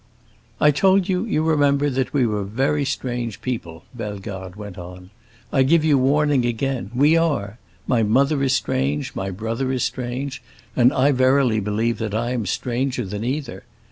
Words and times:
"I 0.59 0.71
told 0.71 1.07
you, 1.07 1.25
you 1.25 1.43
remember, 1.43 1.87
that 1.91 2.11
we 2.11 2.25
were 2.25 2.43
very 2.43 2.85
strange 2.85 3.39
people," 3.39 3.83
Bellegarde 3.93 4.55
went 4.55 4.79
on. 4.79 5.11
"I 5.53 5.61
give 5.61 5.85
you 5.85 5.95
warning 5.99 6.43
again. 6.43 6.89
We 6.95 7.15
are! 7.15 7.59
My 7.85 8.01
mother 8.01 8.41
is 8.41 8.53
strange, 8.53 9.13
my 9.13 9.29
brother 9.29 9.71
is 9.71 9.83
strange, 9.83 10.41
and 10.75 10.91
I 10.91 11.11
verily 11.11 11.59
believe 11.59 11.99
that 11.99 12.15
I 12.15 12.31
am 12.31 12.47
stranger 12.47 13.05
than 13.05 13.23
either. 13.23 13.63